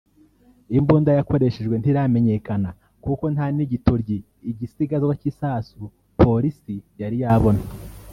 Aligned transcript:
Imbunda 0.77 1.09
yakoreshejwe 1.17 1.75
ntiramenyekana 1.77 2.69
kuko 3.03 3.23
nta 3.33 3.45
n’igitoryi 3.55 4.17
(igisigazwa 4.51 5.13
cy’isasu) 5.19 5.79
Polisi 6.21 6.75
yari 7.01 7.17
yabona 7.23 7.61